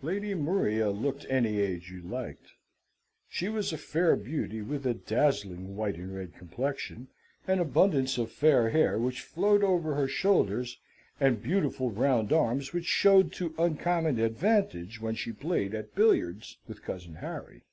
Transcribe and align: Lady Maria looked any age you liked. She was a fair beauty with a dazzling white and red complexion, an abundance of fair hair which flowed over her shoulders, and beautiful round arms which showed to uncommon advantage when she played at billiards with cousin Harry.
Lady 0.00 0.34
Maria 0.34 0.88
looked 0.90 1.26
any 1.28 1.60
age 1.60 1.90
you 1.90 2.00
liked. 2.00 2.52
She 3.28 3.50
was 3.50 3.74
a 3.74 3.76
fair 3.76 4.16
beauty 4.16 4.62
with 4.62 4.86
a 4.86 4.94
dazzling 4.94 5.76
white 5.76 5.96
and 5.96 6.14
red 6.16 6.34
complexion, 6.34 7.08
an 7.46 7.58
abundance 7.58 8.16
of 8.16 8.32
fair 8.32 8.70
hair 8.70 8.98
which 8.98 9.20
flowed 9.20 9.62
over 9.62 9.94
her 9.94 10.08
shoulders, 10.08 10.78
and 11.20 11.42
beautiful 11.42 11.90
round 11.90 12.32
arms 12.32 12.72
which 12.72 12.86
showed 12.86 13.32
to 13.34 13.54
uncommon 13.58 14.18
advantage 14.18 14.98
when 14.98 15.14
she 15.14 15.30
played 15.30 15.74
at 15.74 15.94
billiards 15.94 16.56
with 16.66 16.82
cousin 16.82 17.16
Harry. 17.16 17.64